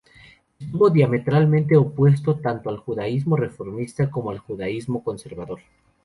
Estuvo 0.59 0.89
diametralmente 0.89 1.77
opuesto 1.77 2.37
tanto 2.39 2.71
al 2.71 2.77
judaísmo 2.77 3.35
reformista 3.35 4.09
como 4.09 4.31
al 4.31 4.39
judaísmo 4.39 5.03
conservador. 5.03 5.59